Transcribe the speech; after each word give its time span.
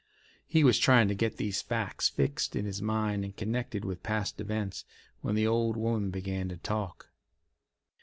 He 0.47 0.63
was 0.63 0.79
trying 0.79 1.09
to 1.09 1.13
get 1.13 1.37
these 1.37 1.61
facts 1.61 2.09
fixed 2.09 2.55
in 2.55 2.65
his 2.65 2.81
mind 2.81 3.23
and 3.23 3.37
connected 3.37 3.85
with 3.85 4.01
past 4.01 4.41
events, 4.41 4.83
when 5.21 5.35
the 5.35 5.45
old 5.45 5.77
woman 5.77 6.09
began 6.09 6.49
to 6.49 6.57
talk. 6.57 7.11